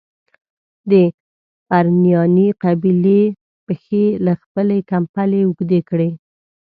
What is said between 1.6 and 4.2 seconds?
پرنیاني قبیلې پښې